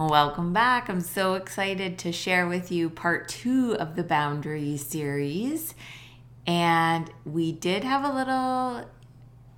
[0.00, 0.88] Welcome back.
[0.88, 5.74] I'm so excited to share with you part two of the Boundaries series.
[6.46, 8.88] And we did have a little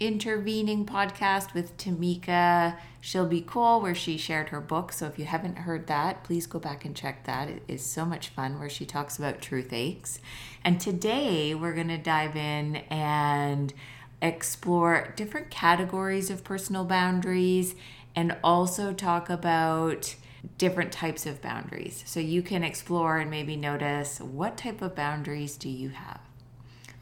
[0.00, 4.92] intervening podcast with Tamika She'll Be Cool, where she shared her book.
[4.92, 7.50] So if you haven't heard that, please go back and check that.
[7.50, 10.20] It is so much fun where she talks about truth aches.
[10.64, 13.74] And today we're going to dive in and
[14.22, 17.74] explore different categories of personal boundaries
[18.16, 20.14] and also talk about
[20.58, 22.02] different types of boundaries.
[22.06, 26.20] So you can explore and maybe notice what type of boundaries do you have.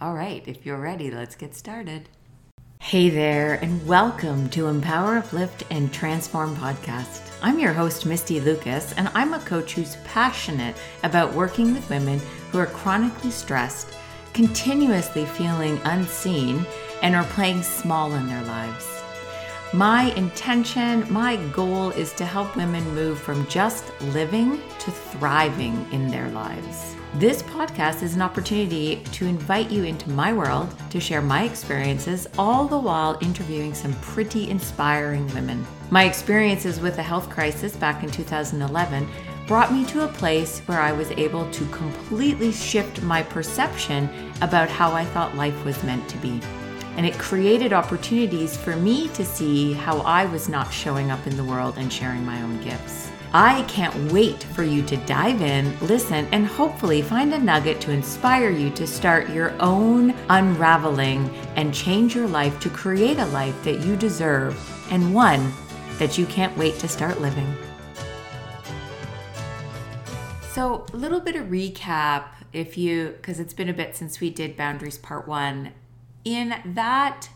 [0.01, 2.09] All right, if you're ready, let's get started.
[2.81, 7.21] Hey there, and welcome to Empower, Uplift, and Transform podcast.
[7.43, 12.21] I'm your host, Misty Lucas, and I'm a coach who's passionate about working with women
[12.51, 13.95] who are chronically stressed,
[14.33, 16.65] continuously feeling unseen,
[17.03, 18.98] and are playing small in their lives.
[19.75, 26.11] My intention, my goal is to help women move from just living to thriving in
[26.11, 26.97] their lives.
[27.17, 32.27] This podcast is an opportunity to invite you into my world to share my experiences,
[32.39, 35.67] all the while interviewing some pretty inspiring women.
[35.91, 39.07] My experiences with the health crisis back in 2011
[39.47, 44.09] brought me to a place where I was able to completely shift my perception
[44.41, 46.41] about how I thought life was meant to be
[46.99, 51.37] and it created opportunities for me to see how I was not showing up in
[51.37, 53.09] the world and sharing my own gifts.
[53.33, 57.93] I can't wait for you to dive in, listen, and hopefully find a nugget to
[57.93, 63.63] inspire you to start your own unraveling and change your life to create a life
[63.63, 64.59] that you deserve
[64.91, 65.53] and one
[65.99, 67.55] that you can't wait to start living.
[70.51, 74.31] So, a little bit of recap if you, because it's been a bit since we
[74.31, 75.71] did Boundaries Part 1
[76.25, 77.29] in that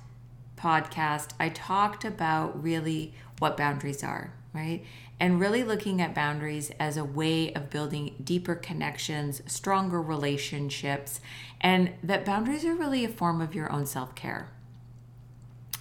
[0.56, 4.84] podcast, I talked about really what boundaries are, right?
[5.18, 11.20] And really looking at boundaries as a way of building deeper connections, stronger relationships,
[11.60, 14.48] and that boundaries are really a form of your own self care.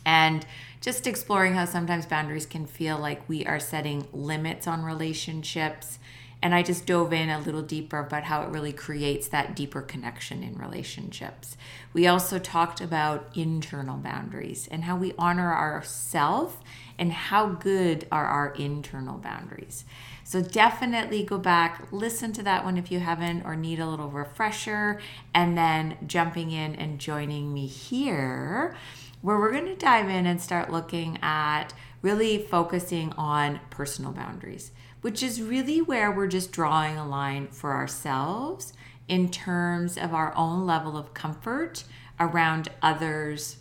[0.06, 0.45] And
[0.81, 6.00] just exploring how sometimes boundaries can feel like we are setting limits on relationships
[6.41, 9.81] and I just dove in a little deeper about how it really creates that deeper
[9.81, 11.56] connection in relationships.
[11.94, 16.56] We also talked about internal boundaries and how we honor ourselves
[16.97, 19.85] and how good are our internal boundaries.
[20.24, 24.09] So definitely go back, listen to that one if you haven't or need a little
[24.09, 25.00] refresher,
[25.34, 28.75] and then jumping in and joining me here
[29.22, 34.72] where we're going to dive in and start looking at really focusing on personal boundaries
[35.01, 38.73] which is really where we're just drawing a line for ourselves
[39.07, 41.84] in terms of our own level of comfort
[42.19, 43.57] around others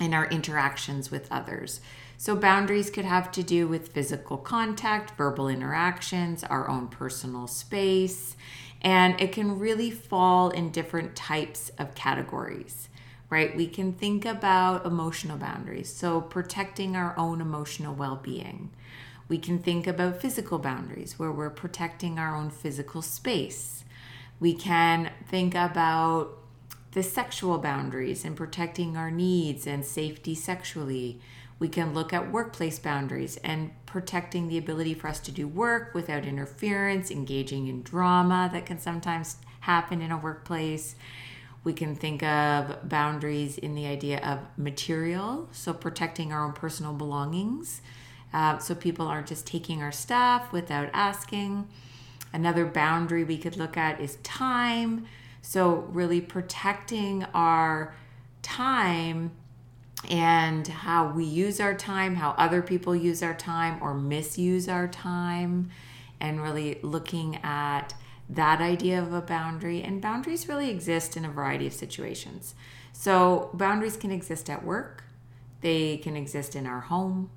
[0.00, 1.80] and our interactions with others.
[2.18, 8.36] So, boundaries could have to do with physical contact, verbal interactions, our own personal space,
[8.80, 12.88] and it can really fall in different types of categories,
[13.32, 13.56] right?
[13.56, 18.68] We can think about emotional boundaries, so protecting our own emotional well being.
[19.26, 23.84] We can think about physical boundaries where we're protecting our own physical space.
[24.38, 26.36] We can think about
[26.90, 31.18] the sexual boundaries and protecting our needs and safety sexually.
[31.58, 35.94] We can look at workplace boundaries and protecting the ability for us to do work
[35.94, 40.96] without interference, engaging in drama that can sometimes happen in a workplace.
[41.64, 46.92] We can think of boundaries in the idea of material, so protecting our own personal
[46.92, 47.82] belongings
[48.32, 51.68] uh, so people aren't just taking our stuff without asking.
[52.32, 55.06] Another boundary we could look at is time.
[55.42, 57.94] So, really protecting our
[58.42, 59.32] time
[60.08, 64.88] and how we use our time, how other people use our time or misuse our
[64.88, 65.70] time,
[66.20, 67.94] and really looking at
[68.34, 69.82] that idea of a boundary.
[69.82, 72.54] And boundaries really exist in a variety of situations.
[72.92, 75.04] So, boundaries can exist at work,
[75.60, 77.30] they can exist in our home,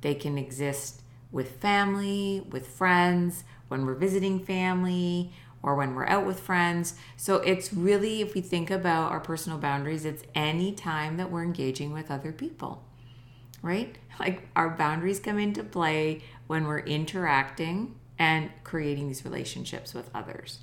[0.00, 1.02] they can exist
[1.32, 5.32] with family, with friends, when we're visiting family,
[5.62, 6.94] or when we're out with friends.
[7.16, 11.44] So it's really, if we think about our personal boundaries, it's any time that we're
[11.44, 12.82] engaging with other people,
[13.62, 13.96] right?
[14.18, 20.58] Like our boundaries come into play when we're interacting and creating these relationships with others.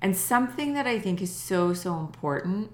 [0.00, 2.72] And something that I think is so, so important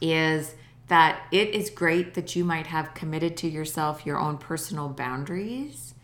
[0.00, 0.54] is
[0.86, 5.94] that it is great that you might have committed to yourself your own personal boundaries.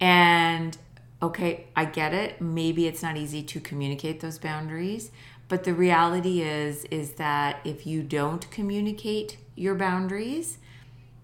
[0.00, 0.78] And
[1.20, 2.40] okay, I get it.
[2.40, 5.10] Maybe it's not easy to communicate those boundaries,
[5.48, 10.58] but the reality is is that if you don't communicate your boundaries,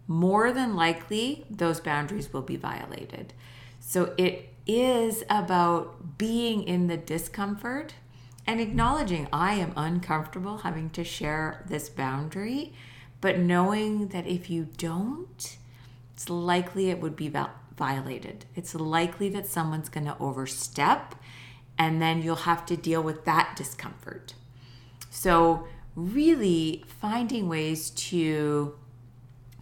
[0.08, 3.32] more than likely those boundaries will be violated.
[3.78, 7.94] So it is about being in the discomfort
[8.46, 12.72] and acknowledging I am uncomfortable having to share this boundary,
[13.20, 15.56] but knowing that if you don't,
[16.12, 17.32] it's likely it would be
[17.76, 18.44] violated.
[18.54, 21.14] It's likely that someone's going to overstep,
[21.78, 24.34] and then you'll have to deal with that discomfort.
[25.10, 25.66] So,
[25.96, 28.74] really finding ways to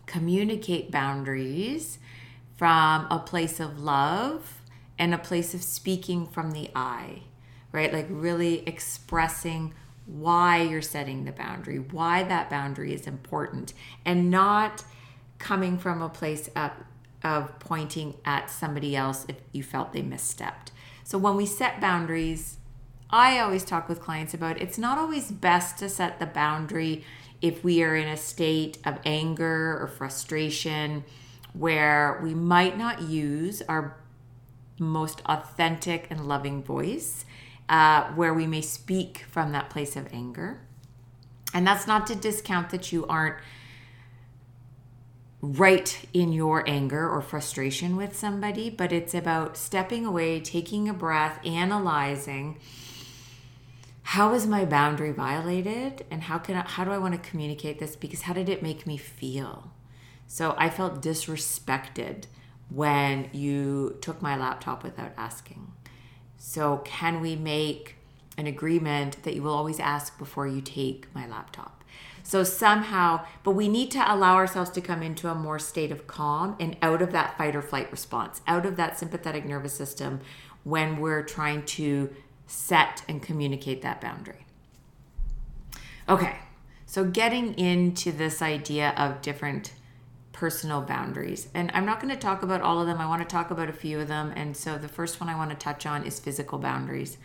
[0.07, 1.99] communicate boundaries
[2.57, 4.62] from a place of love
[5.03, 7.23] and a place of speaking from the I,
[7.73, 7.93] right?
[7.93, 9.75] Like really expressing
[10.07, 14.85] why you're setting the boundary, why that boundary is important, and not
[15.41, 16.71] coming from a place of,
[17.25, 20.69] of pointing at somebody else if you felt they misstepped.
[21.03, 22.59] So when we set boundaries,
[23.11, 27.05] I always talk with clients about it's not always best to set the boundary
[27.41, 31.03] if we are in a state of anger or frustration
[31.55, 33.97] where we might not use our
[34.83, 37.25] most authentic and loving voice,
[37.69, 40.61] uh, where we may speak from that place of anger.
[41.55, 43.37] And that's not to discount that you aren't
[45.41, 50.95] right in your anger or frustration with somebody, but it's about stepping away, taking a
[50.95, 52.59] breath, analyzing
[54.03, 57.79] how is my boundary violated and how can I, how do I want to communicate
[57.79, 59.71] this because how did it make me feel?
[60.27, 62.25] So I felt disrespected
[62.75, 65.73] when you took my laptop without asking.
[66.39, 67.97] So can we make
[68.39, 71.85] an agreement that you will always ask before you take my laptop?
[72.23, 76.07] So somehow, but we need to allow ourselves to come into a more state of
[76.07, 80.21] calm and out of that fight or flight response, out of that sympathetic nervous system
[80.65, 82.11] when we're trying to
[82.47, 84.47] set and communicate that boundary.
[86.09, 86.37] Okay,
[86.87, 89.73] so getting into this idea of different
[90.43, 91.47] personal boundaries.
[91.55, 93.01] And I'm not going to talk about all of them.
[93.01, 94.33] I want to talk about a few of them.
[94.35, 97.17] And so the first one I want to touch on is physical boundaries.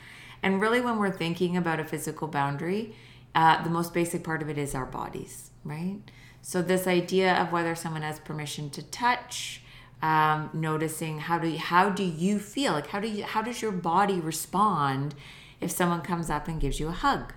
[0.43, 2.93] And really, when we're thinking about a physical boundary,
[3.33, 5.97] uh, the most basic part of it is our bodies, right?
[6.43, 9.63] So, this idea of whether someone has permission to touch,
[10.03, 13.63] um, noticing how do you, how do you feel like how do you how does
[13.63, 15.15] your body respond
[15.59, 17.33] if someone comes up and gives you a hug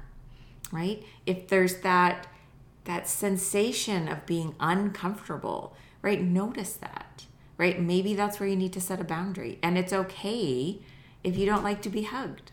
[0.70, 2.26] right if there's that
[2.84, 6.22] that sensation of being uncomfortable right?
[6.22, 7.26] Notice that
[7.60, 7.78] right?
[7.78, 9.58] Maybe that's where you need to set a boundary.
[9.62, 10.78] And it's okay
[11.22, 12.52] if you don't like to be hugged.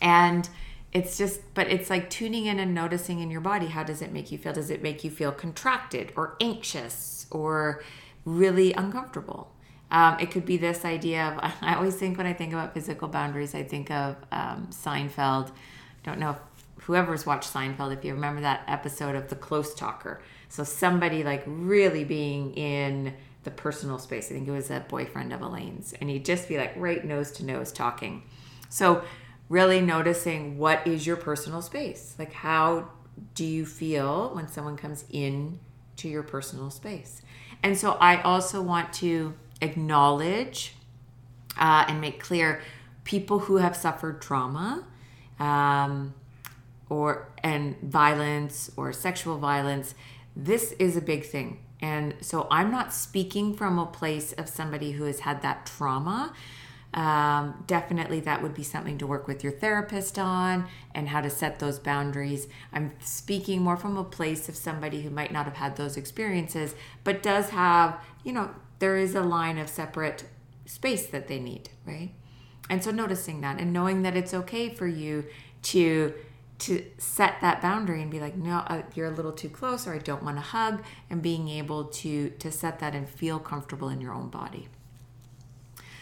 [0.00, 0.48] And
[0.90, 4.10] it's just but it's like tuning in and noticing in your body how does it
[4.10, 4.54] make you feel?
[4.54, 7.82] Does it make you feel contracted or anxious or
[8.24, 9.52] really uncomfortable.
[9.90, 13.06] Um, it could be this idea of, I always think when I think about physical
[13.06, 15.50] boundaries, I think of um, Seinfeld.
[15.50, 15.52] I
[16.04, 16.36] don't know if
[16.90, 20.20] whoever's watched Seinfeld, if you remember that episode of The Close Talker.
[20.48, 23.14] So somebody like really being in
[23.44, 24.26] the personal space.
[24.26, 25.94] I think it was a boyfriend of Elaine's.
[26.00, 28.24] And he'd just be like right nose to nose talking.
[28.70, 29.04] So
[29.48, 32.16] really noticing what is your personal space?
[32.18, 32.90] Like how
[33.36, 35.60] do you feel when someone comes in
[35.98, 37.22] to your personal space?
[37.62, 40.74] And so I also want to acknowledge
[41.56, 42.60] uh, and make clear
[43.04, 44.84] people who have suffered trauma
[45.38, 46.14] um,
[46.90, 49.94] or and violence or sexual violence.
[50.36, 51.64] This is a big thing.
[51.80, 56.34] And so I'm not speaking from a place of somebody who has had that trauma
[56.92, 61.30] um, definitely that would be something to work with your therapist on and how to
[61.30, 62.48] set those boundaries.
[62.72, 66.74] I'm speaking more from a place of somebody who might not have had those experiences,
[67.04, 70.24] but does have, you know, there is a line of separate
[70.66, 72.10] space that they need, right?
[72.68, 75.26] And so noticing that and knowing that it's okay for you
[75.62, 76.14] to
[76.60, 79.94] to set that boundary and be like no uh, you're a little too close or
[79.94, 83.88] i don't want to hug and being able to to set that and feel comfortable
[83.88, 84.68] in your own body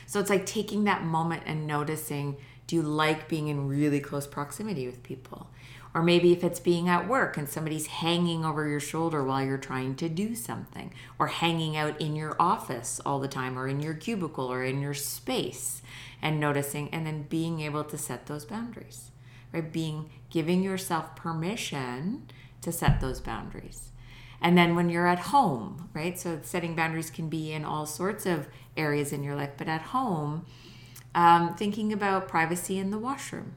[0.06, 2.36] so it's like taking that moment and noticing
[2.68, 5.48] do you like being in really close proximity with people?
[5.94, 9.56] Or maybe if it's being at work and somebody's hanging over your shoulder while you're
[9.56, 13.80] trying to do something, or hanging out in your office all the time, or in
[13.80, 15.80] your cubicle, or in your space,
[16.20, 19.10] and noticing, and then being able to set those boundaries,
[19.52, 19.72] right?
[19.72, 22.26] Being giving yourself permission
[22.60, 23.90] to set those boundaries.
[24.40, 26.18] And then when you're at home, right?
[26.18, 29.82] So setting boundaries can be in all sorts of areas in your life, but at
[29.82, 30.46] home,
[31.14, 33.54] um, thinking about privacy in the washroom,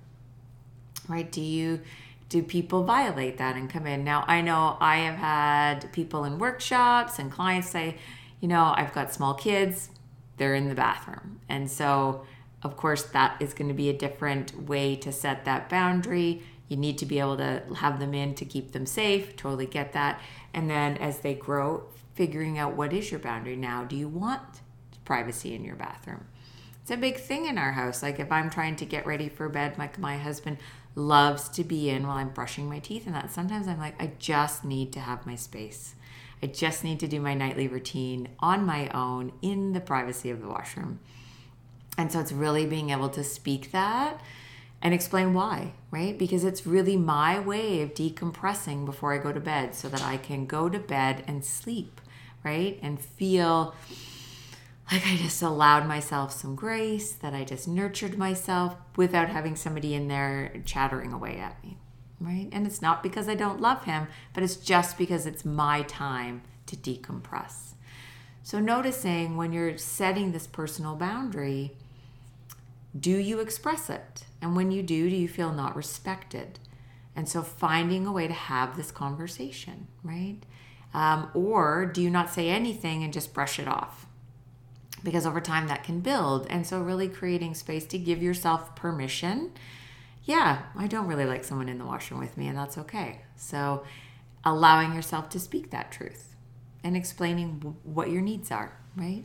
[1.08, 1.32] right?
[1.32, 1.82] Do you
[2.30, 4.06] do people violate that and come in?
[4.06, 7.98] Now, I know I have had people in workshops and clients say,
[8.40, 9.90] you know, I've got small kids,
[10.38, 11.42] they're in the bathroom.
[11.50, 12.26] And so,
[12.64, 16.44] of course, that is going to be a different way to set that boundary.
[16.68, 19.36] You need to be able to have them in to keep them safe.
[19.36, 20.22] Totally get that.
[20.54, 23.84] And then as they grow, figuring out what is your boundary now.
[23.84, 24.62] Do you want
[25.06, 26.26] privacy in your bathroom?
[26.82, 28.04] It's a big thing in our house.
[28.04, 30.58] Like if I'm trying to get ready for bed, like my husband
[30.96, 33.32] loves to be in while I'm brushing my teeth and that.
[33.32, 35.96] Sometimes I'm like, I just need to have my space.
[36.44, 40.42] I just need to do my nightly routine on my own in the privacy of
[40.42, 41.00] the washroom.
[41.98, 44.22] And so it's really being able to speak that
[44.82, 46.18] and explain why, right?
[46.18, 50.18] Because it's really my way of decompressing before I go to bed so that I
[50.18, 52.02] can go to bed and sleep,
[52.44, 52.80] right?
[52.82, 53.76] And feel
[54.92, 59.94] like I just allowed myself some grace, that I just nurtured myself without having somebody
[59.94, 61.78] in there chattering away at me,
[62.20, 62.50] right?
[62.52, 66.42] And it's not because I don't love him, but it's just because it's my time
[66.66, 67.74] to decompress.
[68.44, 71.78] So, noticing when you're setting this personal boundary,
[72.98, 74.26] do you express it?
[74.42, 76.60] And when you do, do you feel not respected?
[77.16, 80.38] And so, finding a way to have this conversation, right?
[80.94, 84.06] Um, or do you not say anything and just brush it off?
[85.04, 86.48] Because over time that can build.
[86.50, 89.52] And so, really creating space to give yourself permission.
[90.24, 93.22] Yeah, I don't really like someone in the washroom with me, and that's okay.
[93.36, 93.84] So,
[94.46, 96.36] allowing yourself to speak that truth
[96.84, 99.24] and explaining what your needs are, right?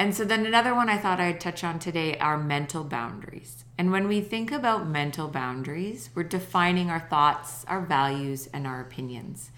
[0.00, 3.66] And so then another one I thought I'd touch on today are mental boundaries.
[3.76, 8.80] And when we think about mental boundaries, we're defining our thoughts, our values, and our
[8.80, 9.50] opinions.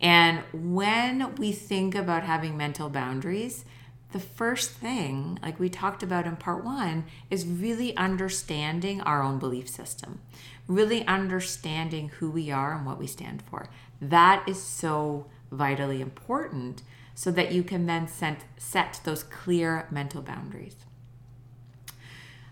[0.00, 3.64] And when we think about having mental boundaries,
[4.12, 9.40] the first thing, like we talked about in part one, is really understanding our own
[9.40, 10.20] belief system,
[10.68, 13.68] really understanding who we are and what we stand for.
[14.00, 16.82] That is so vitally important
[17.14, 20.76] so that you can then set, set those clear mental boundaries.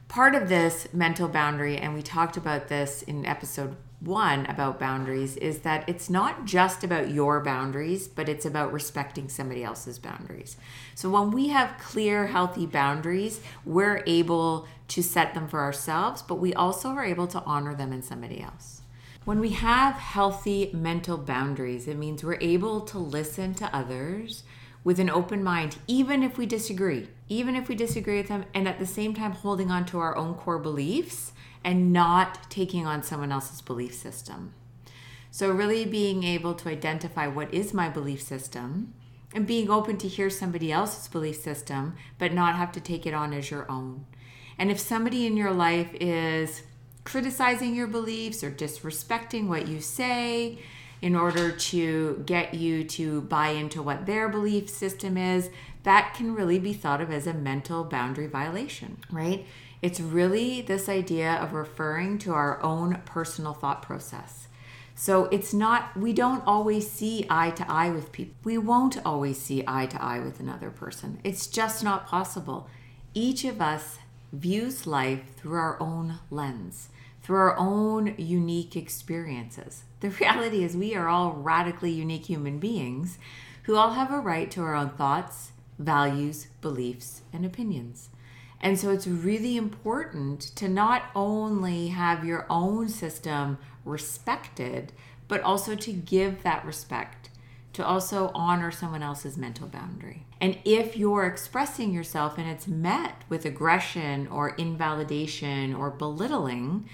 [0.08, 5.36] Part of this mental boundary, and we talked about this in episode one about boundaries,
[5.36, 10.56] is that it's not just about your boundaries, but it's about respecting somebody else's boundaries.
[10.94, 16.36] So when we have clear, healthy boundaries, we're able to set them for ourselves, but
[16.36, 18.77] we also are able to honor them in somebody else.
[19.28, 24.42] When we have healthy mental boundaries, it means we're able to listen to others
[24.82, 28.66] with an open mind, even if we disagree, even if we disagree with them, and
[28.66, 31.32] at the same time holding on to our own core beliefs
[31.62, 34.54] and not taking on someone else's belief system.
[35.30, 38.94] So, really being able to identify what is my belief system
[39.34, 43.12] and being open to hear somebody else's belief system, but not have to take it
[43.12, 44.06] on as your own.
[44.58, 46.62] And if somebody in your life is
[47.08, 50.58] criticizing your beliefs or disrespecting what you say
[51.00, 55.48] in order to get you to buy into what their belief system is,
[55.84, 59.46] that can really be thought of as a mental boundary violation, right?
[59.80, 64.48] It's really this idea of referring to our own personal thought process.
[64.94, 68.34] So it's not, we don't always see eye to eye with people.
[68.44, 71.20] We won't always see eye to eye with another person.
[71.24, 72.68] It's just not possible.
[73.14, 73.98] Each of us
[74.30, 76.90] views life through our own lens
[77.28, 79.84] through our own unique experiences.
[80.00, 83.18] The reality is, we are all radically unique human beings
[83.64, 88.08] who all have a right to our own thoughts, values, beliefs, and opinions.
[88.62, 94.94] And so it's really important to not only have your own system respected,
[95.28, 97.28] but also to give that respect,
[97.74, 100.24] to also honor someone else's mental boundary.
[100.40, 106.88] And if you're expressing yourself and it's met with aggression or invalidation or belittling,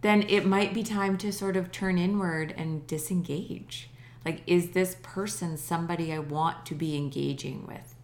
[0.00, 3.90] then it might be time to sort of turn inward and disengage.
[4.24, 7.94] Like, is this person somebody I want to be engaging with?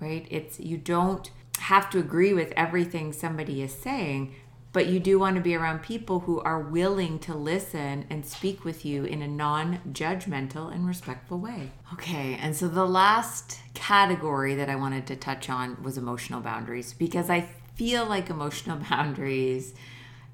[0.00, 0.26] Right?
[0.30, 4.34] It's you don't have to agree with everything somebody is saying,
[4.72, 8.64] but you do want to be around people who are willing to listen and speak
[8.64, 11.70] with you in a non judgmental and respectful way.
[11.92, 16.92] Okay, and so the last category that I wanted to touch on was emotional boundaries
[16.92, 19.74] because I feel like emotional boundaries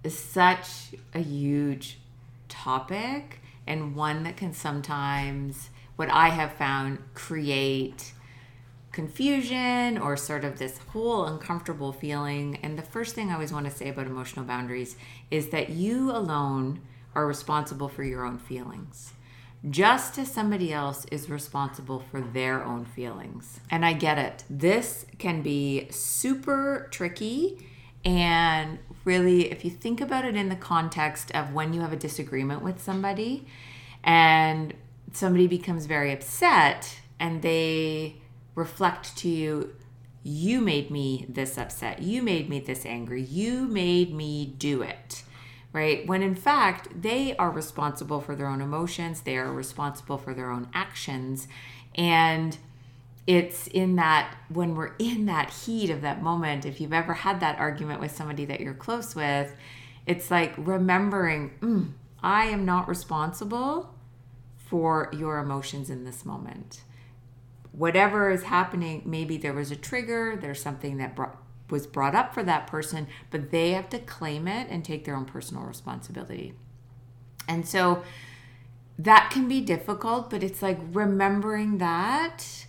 [0.02, 1.98] is such a huge
[2.48, 8.12] topic and one that can sometimes, what I have found, create
[8.92, 12.58] confusion or sort of this whole uncomfortable feeling.
[12.62, 14.96] And the first thing I always want to say about emotional boundaries
[15.30, 16.80] is that you alone
[17.14, 19.12] are responsible for your own feelings.
[19.68, 23.60] Just as somebody else is responsible for their own feelings.
[23.70, 24.44] And I get it.
[24.48, 27.66] This can be super tricky
[28.04, 31.96] and really, if you think about it in the context of when you have a
[31.96, 33.46] disagreement with somebody
[34.04, 34.74] and
[35.12, 38.16] somebody becomes very upset and they
[38.54, 39.74] reflect to you,
[40.22, 45.22] you made me this upset, you made me this angry, you made me do it,
[45.72, 46.06] right?
[46.06, 50.50] When in fact, they are responsible for their own emotions, they are responsible for their
[50.50, 51.48] own actions.
[51.94, 52.56] And
[53.30, 57.38] it's in that when we're in that heat of that moment, if you've ever had
[57.38, 59.54] that argument with somebody that you're close with,
[60.04, 61.92] it's like remembering, mm,
[62.24, 63.94] I am not responsible
[64.56, 66.80] for your emotions in this moment.
[67.70, 71.36] Whatever is happening, maybe there was a trigger, there's something that brought,
[71.68, 75.14] was brought up for that person, but they have to claim it and take their
[75.14, 76.54] own personal responsibility.
[77.46, 78.02] And so
[78.98, 82.66] that can be difficult, but it's like remembering that,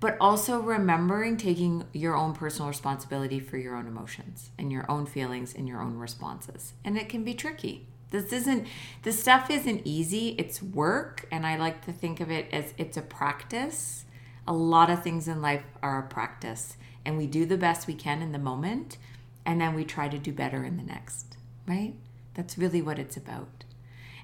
[0.00, 5.06] but also remembering taking your own personal responsibility for your own emotions and your own
[5.06, 6.72] feelings and your own responses.
[6.84, 7.86] And it can be tricky.
[8.10, 8.66] This isn't,
[9.02, 10.34] this stuff isn't easy.
[10.38, 11.26] It's work.
[11.30, 14.04] And I like to think of it as it's a practice.
[14.46, 16.76] A lot of things in life are a practice.
[17.04, 18.98] And we do the best we can in the moment.
[19.44, 21.36] And then we try to do better in the next,
[21.66, 21.94] right?
[22.34, 23.64] That's really what it's about.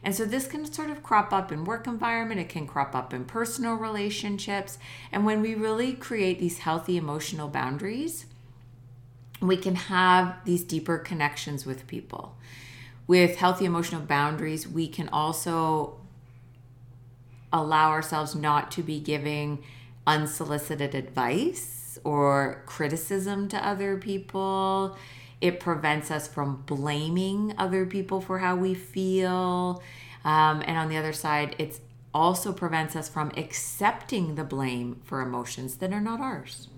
[0.04, 3.14] And so this can sort of crop up in work environment, it can crop up
[3.14, 4.78] in personal relationships.
[5.11, 8.26] And when we really create these healthy emotional boundaries,
[9.40, 12.37] we can have these deeper connections with people.
[13.06, 15.99] With healthy emotional boundaries, we can also
[17.50, 19.64] allow ourselves not to be giving
[20.06, 24.99] unsolicited advice or criticism to other people.
[25.44, 29.82] It prevents us from blaming other people for how we feel.
[30.24, 31.80] Um, and on the other side, it
[32.14, 36.68] also prevents us from accepting the blame for emotions that are not ours,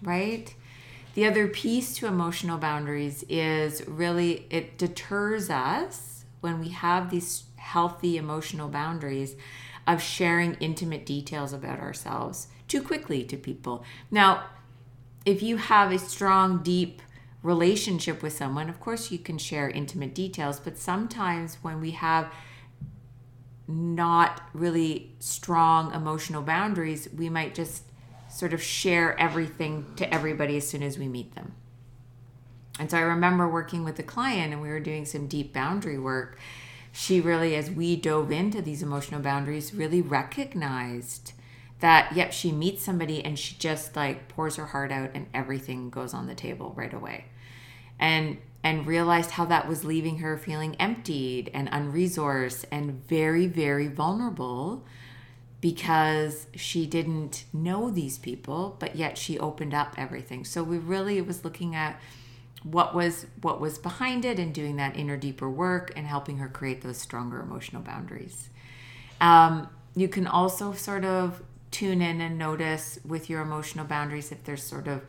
[0.00, 0.54] right?
[1.14, 7.42] The other piece to emotional boundaries is really it deters us when we have these
[7.56, 9.34] healthy emotional boundaries
[9.88, 13.82] of sharing intimate details about ourselves too quickly to people.
[14.08, 14.44] Now,
[15.26, 17.02] if you have a strong, deep
[17.44, 22.32] relationship with someone, of course you can share intimate details, but sometimes when we have
[23.68, 27.84] not really strong emotional boundaries, we might just
[28.30, 31.54] sort of share everything to everybody as soon as we meet them.
[32.78, 35.98] And so I remember working with a client and we were doing some deep boundary
[35.98, 36.38] work.
[36.92, 41.32] She really, as we dove into these emotional boundaries, really recognized
[41.80, 45.90] that, yep, she meets somebody and she just like pours her heart out and everything
[45.90, 47.26] goes on the table right away.
[47.98, 53.88] And and realized how that was leaving her feeling emptied and unresourced and very, very
[53.88, 54.86] vulnerable
[55.60, 60.44] because she didn't know these people, but yet she opened up everything.
[60.44, 62.00] So we really was looking at
[62.62, 66.48] what was what was behind it and doing that inner deeper work and helping her
[66.48, 68.48] create those stronger emotional boundaries.
[69.20, 74.44] Um, you can also sort of tune in and notice with your emotional boundaries if
[74.44, 75.02] there's sort of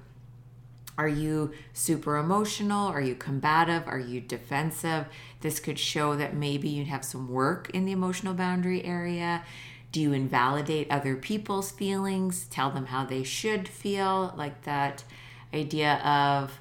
[0.97, 2.87] are you super emotional?
[2.87, 3.83] Are you combative?
[3.87, 5.07] Are you defensive?
[5.41, 9.43] This could show that maybe you have some work in the emotional boundary area.
[9.91, 12.47] Do you invalidate other people's feelings?
[12.49, 14.33] Tell them how they should feel?
[14.37, 15.03] Like that
[15.53, 16.59] idea of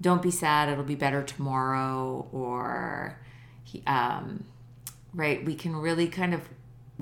[0.00, 3.18] don't be sad, it'll be better tomorrow, or,
[3.86, 4.44] um,
[5.14, 5.44] right?
[5.44, 6.48] We can really kind of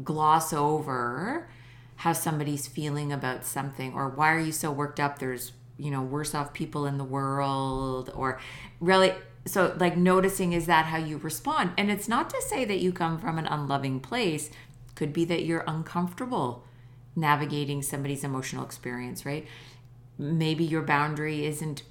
[0.05, 1.49] gloss over
[1.97, 5.19] how somebody's feeling about something, or why are you so worked up?
[5.19, 8.40] There's, you know, worse off people in the world, or
[8.81, 9.14] really
[9.47, 12.93] so like noticing is that how you respond and it's not to say that you
[12.93, 14.51] come from an unloving place
[14.95, 16.62] could be that you're uncomfortable
[17.16, 19.47] navigating somebody's emotional experience, right?
[20.19, 21.83] Maybe your boundary isn't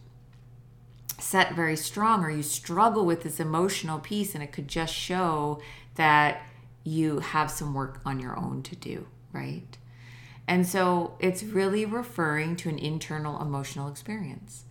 [1.19, 5.59] set very strong or you struggle with this emotional piece and it could just show
[5.95, 6.43] that
[6.83, 9.77] you have some work on your own to do, right?
[10.49, 14.65] And so it's really referring to an internal emotional experience.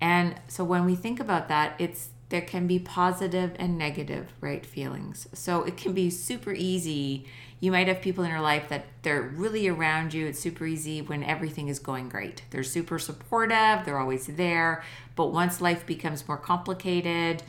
[0.00, 4.64] And so when we think about that, it's there can be positive and negative, right,
[4.64, 5.28] feelings.
[5.32, 7.26] So it can be super easy
[7.58, 10.26] you might have people in your life that they're really around you.
[10.26, 12.42] It's super easy when everything is going great.
[12.50, 14.84] They're super supportive, they're always there.
[15.14, 17.42] But once life becomes more complicated,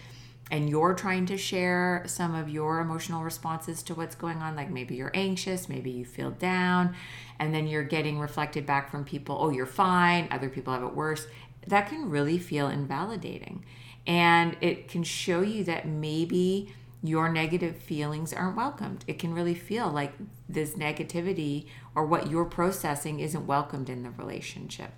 [0.50, 4.70] and you're trying to share some of your emotional responses to what's going on, like
[4.70, 6.96] maybe you're anxious, maybe you feel down,
[7.40, 10.96] and then you're getting reflected back from people, oh, you're fine, other people have it
[10.96, 11.28] worse.
[11.68, 13.66] That can really feel invalidating.
[14.06, 16.74] And it can show you that maybe
[17.04, 19.04] your negative feelings aren't welcomed.
[19.08, 20.14] It can really feel like
[20.50, 24.92] this negativity or what you're processing isn't welcomed in the relationship.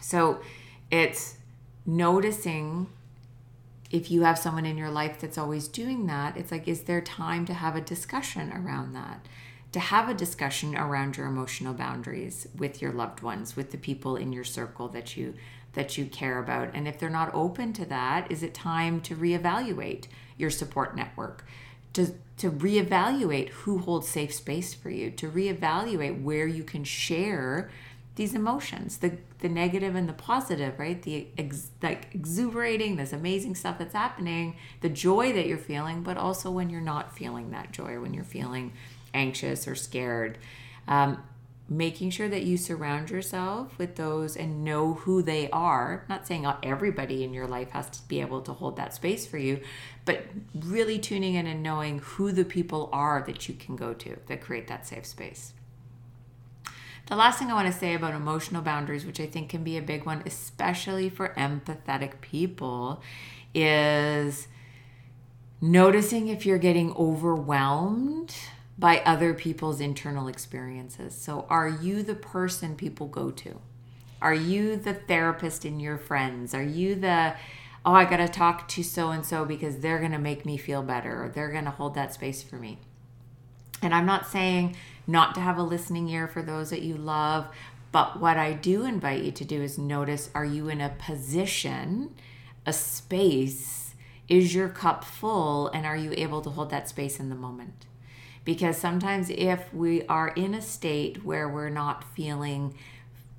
[0.00, 0.40] So
[0.90, 1.36] it's
[1.84, 2.88] noticing
[3.90, 7.00] if you have someone in your life that's always doing that, it's like, is there
[7.00, 9.26] time to have a discussion around that?
[9.74, 14.16] To have a discussion around your emotional boundaries with your loved ones, with the people
[14.16, 15.34] in your circle that you
[15.74, 16.70] that you care about.
[16.74, 20.06] And if they're not open to that, is it time to reevaluate?
[20.36, 21.44] your support network,
[21.92, 27.70] to, to reevaluate who holds safe space for you, to reevaluate where you can share
[28.16, 29.10] these emotions the
[29.40, 34.54] the negative and the positive right the ex, like exuberating this amazing stuff that's happening
[34.82, 38.22] the joy that you're feeling but also when you're not feeling that joy when you're
[38.22, 38.72] feeling
[39.14, 40.38] anxious or scared
[40.86, 41.22] um,
[41.68, 46.02] making sure that you surround yourself with those and know who they are.
[46.02, 49.26] I'm not saying everybody in your life has to be able to hold that space
[49.26, 49.60] for you,
[50.04, 54.18] but really tuning in and knowing who the people are that you can go to
[54.26, 55.54] that create that safe space.
[57.06, 59.76] The last thing I want to say about emotional boundaries, which I think can be
[59.76, 63.02] a big one, especially for empathetic people,
[63.54, 64.48] is
[65.60, 68.34] noticing if you're getting overwhelmed
[68.78, 71.14] by other people's internal experiences.
[71.14, 73.60] So, are you the person people go to?
[74.20, 76.54] Are you the therapist in your friends?
[76.54, 77.34] Are you the,
[77.84, 80.56] oh, I got to talk to so and so because they're going to make me
[80.56, 82.78] feel better or they're going to hold that space for me?
[83.82, 87.46] And I'm not saying not to have a listening ear for those that you love,
[87.92, 92.14] but what I do invite you to do is notice are you in a position,
[92.66, 93.94] a space?
[94.26, 97.84] Is your cup full and are you able to hold that space in the moment?
[98.44, 102.74] Because sometimes, if we are in a state where we're not feeling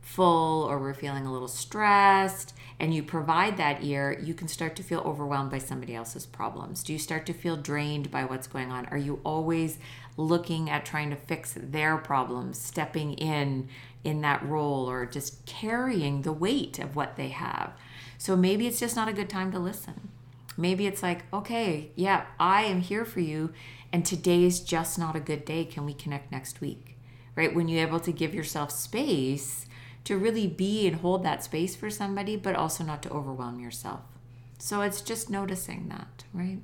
[0.01, 4.75] full or we're feeling a little stressed, and you provide that ear, you can start
[4.75, 6.83] to feel overwhelmed by somebody else's problems.
[6.83, 8.85] Do you start to feel drained by what's going on?
[8.87, 9.77] Are you always
[10.17, 13.69] looking at trying to fix their problems, stepping in
[14.03, 17.71] in that role, or just carrying the weight of what they have?
[18.17, 20.09] So maybe it's just not a good time to listen.
[20.57, 23.53] Maybe it's like, okay, yeah, I am here for you
[23.95, 25.63] and today is just not a good day.
[25.63, 26.97] Can we connect next week?
[27.33, 27.55] Right?
[27.55, 29.67] When you're able to give yourself space
[30.03, 34.01] to really be and hold that space for somebody, but also not to overwhelm yourself.
[34.59, 36.59] So it's just noticing that, right?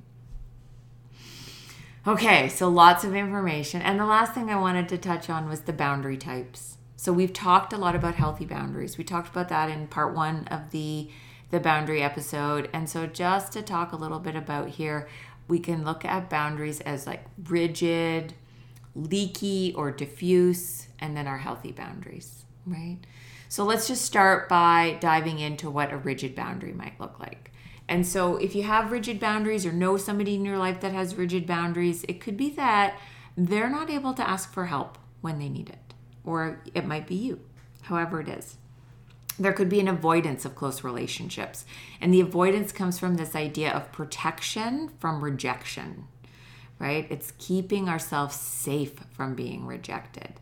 [2.06, 3.80] Okay, so lots of information.
[3.80, 6.76] And the last thing I wanted to touch on was the boundary types.
[6.96, 8.98] So we've talked a lot about healthy boundaries.
[8.98, 11.08] We talked about that in part 1 of the
[11.52, 12.68] the boundary episode.
[12.72, 15.06] And so just to talk a little bit about here,
[15.52, 18.32] we can look at boundaries as like rigid,
[18.94, 22.96] leaky, or diffuse, and then our healthy boundaries, right?
[23.50, 27.52] So let's just start by diving into what a rigid boundary might look like.
[27.86, 31.16] And so, if you have rigid boundaries or know somebody in your life that has
[31.16, 32.98] rigid boundaries, it could be that
[33.36, 35.92] they're not able to ask for help when they need it,
[36.24, 37.40] or it might be you,
[37.82, 38.56] however it is
[39.38, 41.64] there could be an avoidance of close relationships.
[42.00, 46.06] And the avoidance comes from this idea of protection from rejection,
[46.78, 47.06] right?
[47.10, 50.34] It's keeping ourselves safe from being rejected.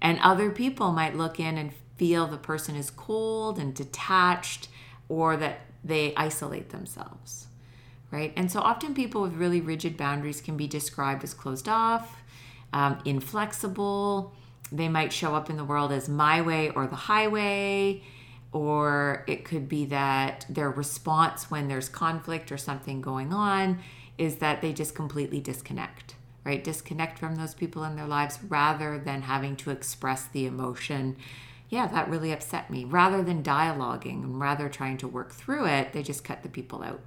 [0.00, 4.68] And other people might look in and feel the person is cold and detached
[5.08, 7.46] or that they isolate themselves,
[8.10, 8.32] right?
[8.36, 12.22] And so often people with really rigid boundaries can be described as closed off,
[12.72, 14.32] um, inflexible.
[14.72, 18.02] They might show up in the world as my way or the highway
[18.54, 23.80] or it could be that their response when there's conflict or something going on
[24.16, 26.14] is that they just completely disconnect
[26.44, 26.62] right?
[26.62, 31.16] Disconnect from those people in their lives rather than having to express the emotion.
[31.70, 32.84] Yeah that really upset me.
[32.84, 36.82] Rather than dialoguing and rather trying to work through it they just cut the people
[36.82, 37.00] out.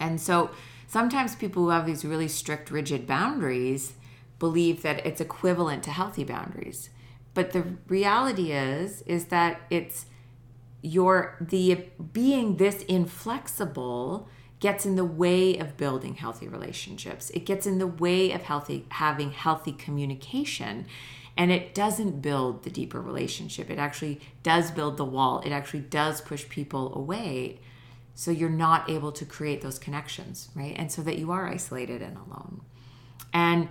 [0.00, 0.50] And so
[0.88, 3.94] sometimes people who have these really strict rigid boundaries
[4.38, 6.90] believe that it's equivalent to healthy boundaries
[7.34, 10.06] but the reality is is that it's
[10.82, 14.28] your the being this inflexible
[14.60, 17.30] gets in the way of building healthy relationships.
[17.30, 20.86] It gets in the way of healthy having healthy communication
[21.36, 23.70] and it doesn't build the deeper relationship.
[23.70, 25.40] It actually does build the wall.
[25.44, 27.58] It actually does push people away.
[28.14, 30.74] So you're not able to create those connections, right?
[30.76, 32.60] And so that you are isolated and alone.
[33.32, 33.68] And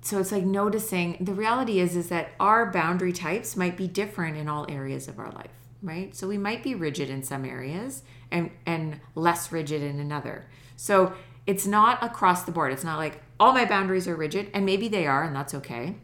[0.00, 4.36] so it's like noticing the reality is is that our boundary types might be different
[4.36, 5.50] in all areas of our life
[5.82, 6.14] right?
[6.14, 10.46] So we might be rigid in some areas and and less rigid in another.
[10.76, 11.12] So
[11.46, 12.72] it's not across the board.
[12.72, 15.96] It's not like all my boundaries are rigid and maybe they are and that's okay.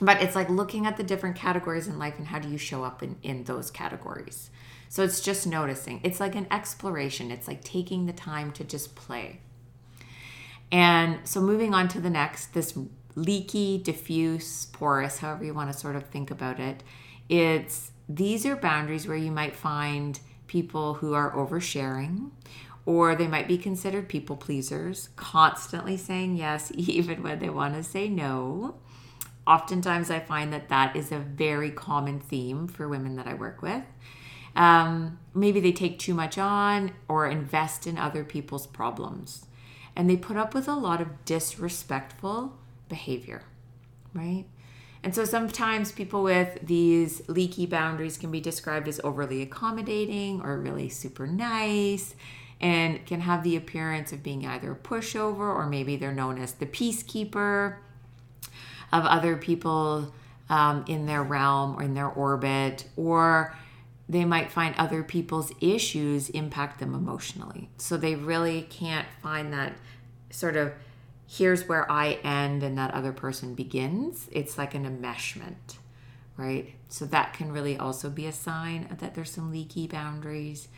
[0.00, 2.84] But it's like looking at the different categories in life and how do you show
[2.84, 4.50] up in in those categories.
[4.88, 6.00] So it's just noticing.
[6.04, 7.30] It's like an exploration.
[7.30, 9.40] It's like taking the time to just play.
[10.70, 12.76] And so moving on to the next this
[13.14, 16.82] leaky, diffuse, porous, however you want to sort of think about it.
[17.28, 22.30] It's these are boundaries where you might find people who are oversharing
[22.86, 27.82] or they might be considered people pleasers, constantly saying yes even when they want to
[27.82, 28.76] say no.
[29.46, 33.60] Oftentimes, I find that that is a very common theme for women that I work
[33.60, 33.82] with.
[34.56, 39.46] Um, maybe they take too much on or invest in other people's problems.
[39.94, 42.56] And they put up with a lot of disrespectful
[42.88, 43.42] behavior,
[44.12, 44.44] right?
[45.02, 50.58] And so sometimes people with these leaky boundaries can be described as overly accommodating or
[50.58, 52.14] really super nice
[52.60, 56.52] and can have the appearance of being either a pushover or maybe they're known as
[56.52, 57.76] the peacekeeper
[58.92, 60.14] of other people
[60.48, 63.54] um, in their realm or in their orbit, or
[64.08, 67.70] they might find other people's issues impact them emotionally.
[67.76, 69.76] So they really can't find that
[70.30, 70.72] sort of
[71.36, 74.28] here's where I end and that other person begins.
[74.30, 75.78] It's like an enmeshment,
[76.36, 76.74] right?
[76.88, 80.68] So that can really also be a sign that there's some leaky boundaries.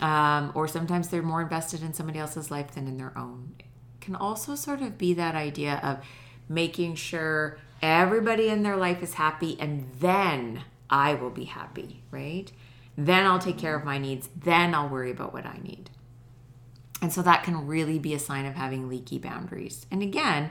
[0.00, 3.54] Um, or sometimes they're more invested in somebody else's life than in their own.
[3.58, 3.66] It
[4.00, 6.04] can also sort of be that idea of
[6.48, 12.50] making sure everybody in their life is happy and then I will be happy, right?
[12.96, 14.28] Then I'll take care of my needs.
[14.36, 15.90] Then I'll worry about what I need.
[17.02, 19.86] And so that can really be a sign of having leaky boundaries.
[19.90, 20.50] And again,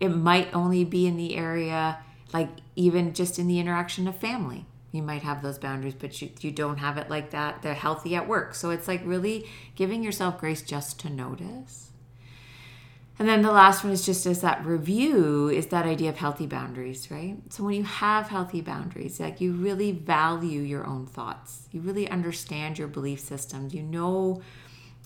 [0.00, 1.98] it might only be in the area,
[2.32, 4.64] like even just in the interaction of family.
[4.92, 7.62] You might have those boundaries, but you, you don't have it like that.
[7.62, 8.54] They're healthy at work.
[8.54, 11.90] So it's like really giving yourself grace just to notice.
[13.18, 16.46] And then the last one is just as that review is that idea of healthy
[16.46, 17.36] boundaries, right?
[17.50, 22.08] So when you have healthy boundaries, like you really value your own thoughts, you really
[22.08, 24.40] understand your belief systems, you know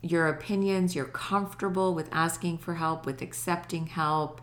[0.02, 4.40] your opinions, you're comfortable with asking for help, with accepting help.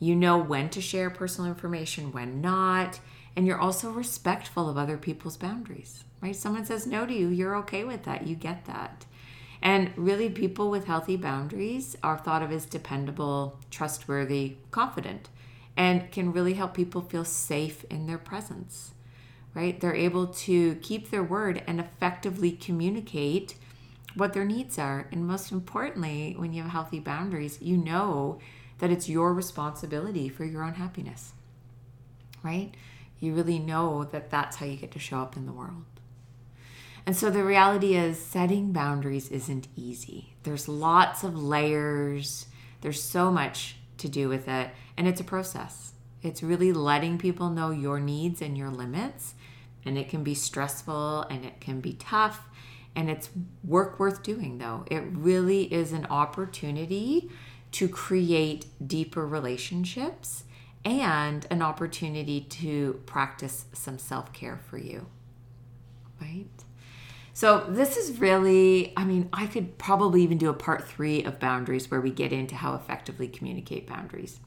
[0.00, 3.00] You know when to share personal information, when not,
[3.36, 6.34] and you're also respectful of other people's boundaries, right?
[6.34, 8.26] Someone says no to you, you're okay with that.
[8.26, 9.06] You get that.
[9.60, 15.28] And really, people with healthy boundaries are thought of as dependable, trustworthy, confident,
[15.76, 18.92] and can really help people feel safe in their presence,
[19.54, 19.80] right?
[19.80, 23.54] They're able to keep their word and effectively communicate
[24.18, 25.08] what their needs are.
[25.12, 28.38] And most importantly, when you have healthy boundaries, you know
[28.78, 31.32] that it's your responsibility for your own happiness,
[32.42, 32.72] right?
[33.20, 35.84] You really know that that's how you get to show up in the world.
[37.06, 40.34] And so the reality is, setting boundaries isn't easy.
[40.42, 42.46] There's lots of layers,
[42.82, 45.94] there's so much to do with it, and it's a process.
[46.22, 49.34] It's really letting people know your needs and your limits,
[49.84, 52.42] and it can be stressful and it can be tough
[52.98, 53.30] and it's
[53.62, 54.84] work worth doing, though.
[54.90, 57.30] It really is an opportunity
[57.70, 60.42] to create deeper relationships
[60.84, 65.06] and an opportunity to practice some self care for you.
[66.20, 66.48] Right?
[67.32, 71.38] So, this is really, I mean, I could probably even do a part three of
[71.38, 74.40] boundaries where we get into how effectively communicate boundaries.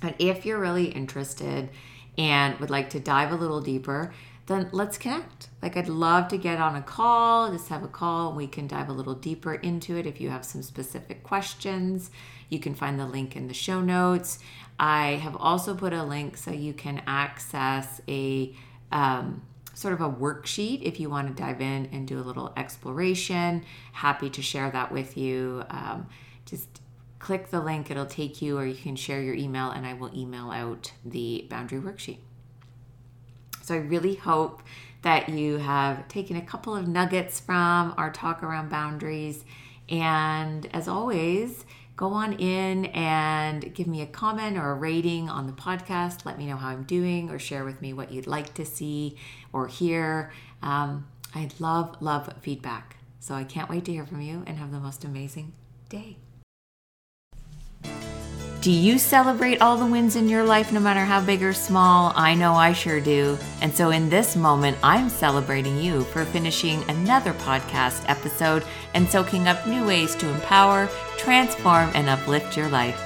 [0.00, 1.68] But if you're really interested
[2.16, 4.14] and would like to dive a little deeper,
[4.50, 5.48] then let's connect.
[5.62, 8.88] Like, I'd love to get on a call, just have a call, we can dive
[8.88, 10.06] a little deeper into it.
[10.06, 12.10] If you have some specific questions,
[12.48, 14.40] you can find the link in the show notes.
[14.78, 18.52] I have also put a link so you can access a
[18.90, 22.52] um, sort of a worksheet if you want to dive in and do a little
[22.56, 23.64] exploration.
[23.92, 25.62] Happy to share that with you.
[25.70, 26.08] Um,
[26.44, 26.80] just
[27.20, 30.10] click the link, it'll take you, or you can share your email, and I will
[30.12, 32.18] email out the boundary worksheet.
[33.62, 34.62] So I really hope
[35.02, 39.44] that you have taken a couple of nuggets from our talk around boundaries.
[39.88, 41.64] And as always,
[41.96, 46.24] go on in and give me a comment or a rating on the podcast.
[46.24, 49.16] Let me know how I'm doing or share with me what you'd like to see
[49.52, 50.32] or hear.
[50.62, 52.96] Um, I love, love feedback.
[53.20, 55.52] So I can't wait to hear from you and have the most amazing
[55.88, 56.16] day.
[58.60, 62.12] Do you celebrate all the wins in your life, no matter how big or small?
[62.14, 63.38] I know I sure do.
[63.62, 69.48] And so, in this moment, I'm celebrating you for finishing another podcast episode and soaking
[69.48, 73.02] up new ways to empower, transform, and uplift your life.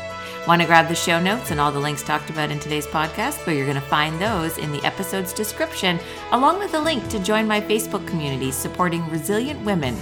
[0.48, 3.46] Want to grab the show notes and all the links talked about in today's podcast?
[3.46, 6.00] Well, you're going to find those in the episode's description,
[6.32, 9.96] along with a link to join my Facebook community supporting resilient women.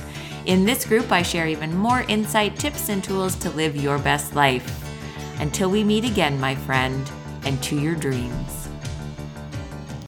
[0.47, 4.35] In this group, I share even more insight, tips, and tools to live your best
[4.35, 4.92] life.
[5.41, 7.11] Until we meet again, my friend,
[7.45, 8.62] and to your dreams.